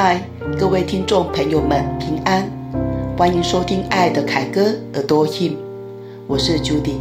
[0.00, 0.22] 嗨，
[0.56, 2.48] 各位听众朋友们，平安！
[3.16, 4.60] 欢迎收听《爱的凯歌》
[4.94, 5.54] 耳朵 Him，
[6.28, 7.00] 我是 Judy。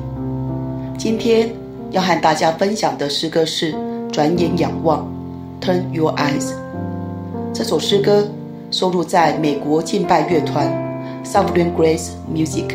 [0.98, 1.52] 今天
[1.92, 3.72] 要和大家分享的诗歌是
[4.12, 5.08] 《转眼仰望》
[5.64, 6.54] （Turn Your Eyes）。
[7.54, 8.28] 这首诗歌
[8.72, 10.68] 收录在美国敬拜乐团
[11.24, 12.72] Sovereign Grace Music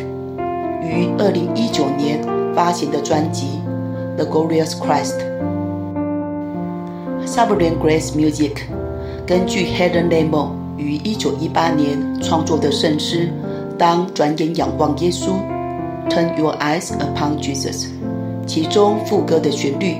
[0.85, 3.59] 于二零一九年发行的专辑
[4.17, 5.19] 《The Glorious Christ》。
[7.27, 8.82] Sovereign Grace Music。
[9.33, 13.31] 根据 Helen Lemmon 于一九一八年创作的圣诗
[13.79, 15.29] 《当转眼仰望耶稣》
[16.11, 17.87] （Turn Your Eyes Upon Jesus），
[18.47, 19.97] 其中副歌的旋律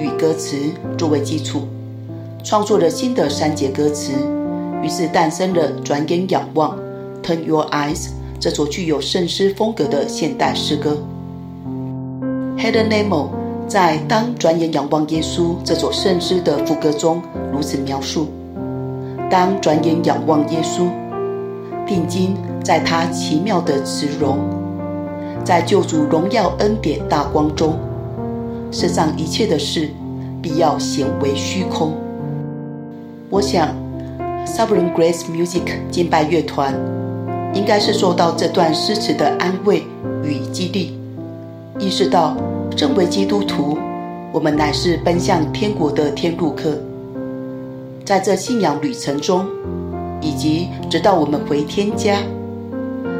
[0.00, 0.56] 与歌词
[0.98, 1.60] 作为基础，
[2.42, 4.14] 创作了新的三节歌词，
[4.82, 6.76] 于是诞生了《转眼仰望》
[7.24, 8.08] （Turn Your Eyes）
[8.40, 10.98] 这首具有圣诗风格的现代诗歌。
[12.58, 13.28] Helen Lemmon
[13.68, 18.26] 在《当转眼仰望耶稣》这首圣诗的副歌中如此描述。
[19.32, 20.90] 当转眼仰望耶稣，
[21.86, 24.36] 定睛在他奇妙的慈容，
[25.42, 27.78] 在救主荣耀恩典大光中，
[28.70, 29.88] 世上一切的事
[30.42, 31.94] 必要显为虚空。
[33.30, 33.68] 我想
[34.44, 36.74] ，Sovereign Grace Music 敬拜乐团
[37.54, 39.82] 应该是受到这段诗词的安慰
[40.22, 40.92] 与激励，
[41.78, 42.36] 意识到
[42.76, 43.78] 身为基督徒，
[44.30, 46.76] 我们乃是奔向天国的天路客。
[48.04, 49.46] 在这信仰旅程中，
[50.20, 52.18] 以及直到我们回天家，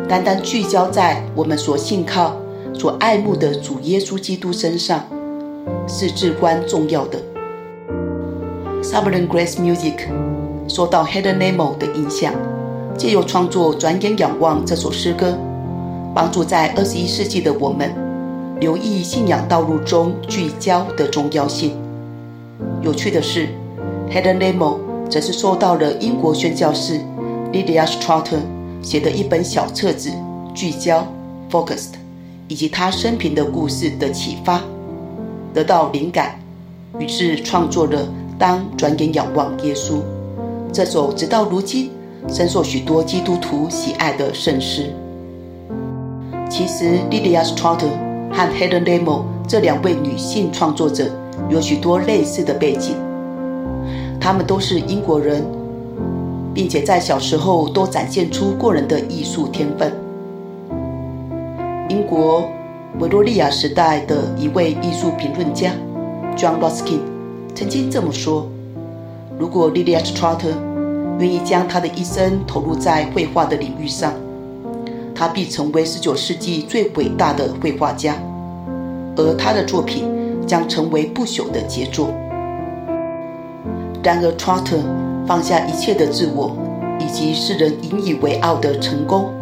[0.08, 2.36] 单单聚焦在我们所信靠、
[2.75, 5.05] 所爱慕的主耶稣基督身上，
[5.86, 7.19] 是至关重要的。
[8.83, 9.94] Sovereign Grace Music
[10.69, 12.34] 受到 Helen Lemmon 的影响，
[12.98, 15.38] 借由创作《转眼仰望》这首诗歌，
[16.12, 17.92] 帮助在二十一世纪的我们
[18.58, 21.77] 留意信仰道路中聚焦的重要性。
[22.83, 23.48] 有趣的是
[24.13, 24.78] ，Helen Lemmon
[25.09, 27.00] 则是受到了英国宣教士
[27.53, 28.41] Lilias Trotter
[28.83, 30.11] 写的一本小册子
[30.53, 31.06] 《聚焦》
[31.53, 31.95] （Focused）
[32.49, 34.61] 以及他生平的故事的启发，
[35.55, 36.39] 得到灵感，
[36.99, 38.05] 于是创作了
[38.39, 39.95] 《当转眼仰望耶稣》
[40.72, 41.91] 这首直到如今
[42.28, 44.91] 深受许多基督徒喜爱的圣诗。
[46.49, 47.91] 其实，Lilias Trotter
[48.31, 51.11] 和 Helen Lemmon 这两位女性创作者
[51.49, 52.95] 有许多类似的背景。
[54.22, 55.44] 他们都是英国人，
[56.55, 59.93] 并且在小时候都展现出过人的艺术天分。
[61.88, 62.49] 英国
[63.00, 65.72] 维多利亚时代的一位艺术评论家
[66.37, 67.00] John Ruskin
[67.53, 68.47] 曾经这么说
[69.37, 70.54] ：“如果 Lilias Trotter
[71.19, 74.12] 愿意将他的一生投入在绘画的领域上，
[75.16, 78.15] 他必成为19世纪最伟大的绘画家，
[79.16, 80.04] 而他的作品
[80.47, 82.06] 将成为不朽的杰作。”
[84.03, 84.81] 然而，Trotter
[85.27, 86.57] 放下一切的自我，
[86.99, 89.33] 以及世人引以为傲的成功，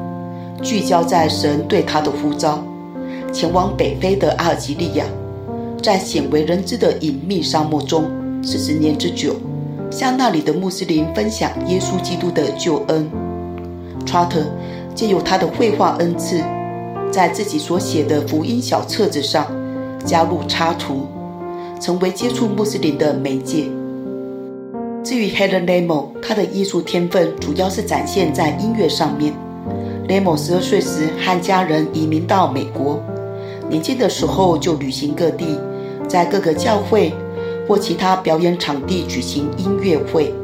[0.62, 2.62] 聚焦在神对他的呼召，
[3.32, 5.06] 前往北非的阿尔及利亚，
[5.82, 8.04] 在鲜为人知的隐秘沙漠中
[8.42, 9.34] 四十年之久，
[9.90, 13.10] 向那里的穆斯林分享耶稣基督的救恩。
[14.04, 14.44] Trotter
[14.94, 16.38] 借由他的绘画恩赐，
[17.10, 19.46] 在自己所写的福音小册子上
[20.04, 21.06] 加入插图，
[21.80, 23.64] 成为接触穆斯林的媒介。
[25.02, 29.32] 至于 Helen Lemmon，她的艺术天分主要是展现在音乐上面。
[30.06, 33.00] Lemo 十二岁时和家人移民到美国，
[33.68, 35.58] 年轻的时候就旅行各地，
[36.06, 37.14] 在各个教会
[37.66, 40.34] 或其他表演场地举行音乐会。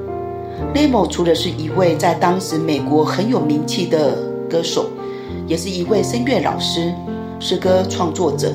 [0.75, 4.17] Lemo 除了是一位在当时美国很有名气的
[4.49, 4.87] 歌手，
[5.47, 6.95] 也是一位声乐老师、
[7.39, 8.55] 诗歌创作者。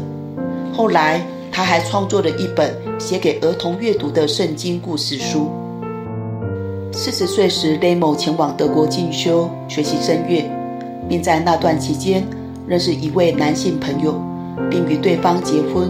[0.74, 5.52] 后来，他还创作了一本写给儿童阅读的圣经故事书。
[6.94, 10.44] 四十岁时雷某前往德国进修学习声乐，
[11.08, 12.22] 并在那段期间
[12.68, 14.14] 认识一位男性朋友，
[14.70, 15.90] 并与对方结婚。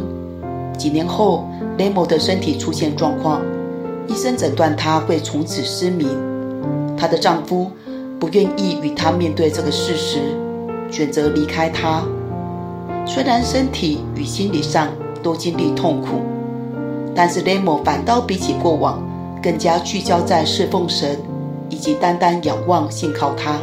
[0.77, 1.47] 几年后
[1.77, 3.41] 雷某的身体出现状况，
[4.07, 6.07] 医生诊断她会从此失明。
[6.95, 7.71] 她的丈夫
[8.19, 10.19] 不愿意与她面对这个事实，
[10.91, 12.03] 选择离开她。
[13.07, 14.87] 虽然身体与心理上
[15.23, 16.21] 都经历痛苦，
[17.15, 19.01] 但是雷某反倒比起过往。
[19.41, 21.17] 更加聚焦在侍奉神，
[21.69, 23.59] 以及单单仰望信靠他。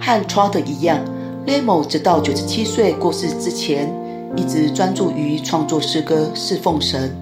[0.00, 0.98] 和 Trotter 一样
[1.46, 3.88] lemon 直到九十七岁过世之前，
[4.36, 7.14] 一直专注于创作诗歌侍奉神。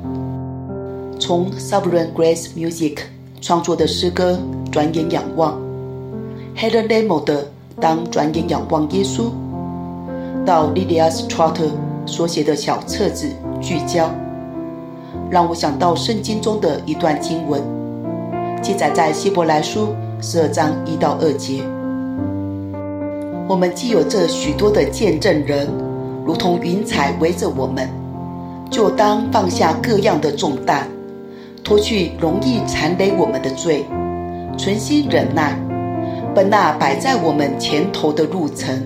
[1.20, 2.98] 从 Sovereign Grace Music
[3.40, 4.38] 创作的诗歌
[4.70, 5.60] 《转眼仰望》
[6.58, 7.42] ，Helen Lemmon 的
[7.80, 9.24] 《当转眼仰望耶稣》，
[10.44, 11.70] 到 Lilias Trotter
[12.06, 13.28] 所写的小册子
[13.60, 14.06] 《聚焦》。
[15.32, 17.62] 让我想到圣经中的一段经文，
[18.60, 21.62] 记载在希伯来书十二章一到二节。
[23.48, 25.66] 我们既有这许多的见证人，
[26.26, 27.88] 如同云彩围着我们，
[28.70, 30.86] 就当放下各样的重担，
[31.64, 33.86] 脱去容易缠累我们的罪，
[34.58, 35.58] 存心忍耐，
[36.34, 38.82] 奔那摆在我们前头的路程，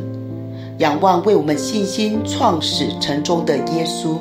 [0.78, 4.14] 仰望为我们信心创始成终的耶稣。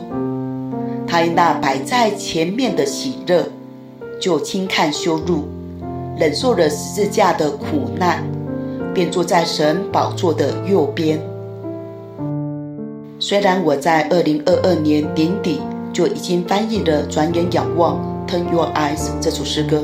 [1.16, 3.48] 他因那摆在前面的喜乐，
[4.20, 5.46] 就轻看羞辱，
[6.20, 8.22] 忍受了十字架的苦难，
[8.94, 11.18] 便坐在神宝座的右边。
[13.18, 15.62] 虽然我在二零二二年年底
[15.94, 17.98] 就已经翻译了《转眼仰望》
[18.30, 19.84] （Turn Your Eyes） 这首诗歌，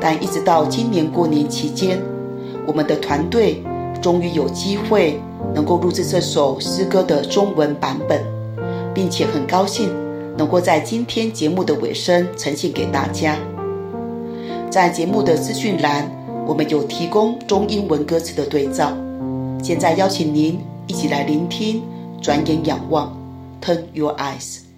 [0.00, 2.00] 但一直到今年过年期间，
[2.66, 3.62] 我们的团队
[4.00, 5.20] 终于有机会
[5.54, 8.20] 能够录制这首诗歌的中文版本，
[8.92, 9.88] 并且很高兴
[10.36, 13.36] 能够在今天节目的尾声呈现给大家。
[14.70, 16.10] 在节目的资讯栏，
[16.46, 18.96] 我们有提供中英文歌词的对照。
[19.62, 21.82] 现在邀请您一起来聆听。
[22.22, 23.12] 转眼仰望
[23.60, 24.71] ，Turn your eyes。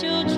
[0.00, 0.31] your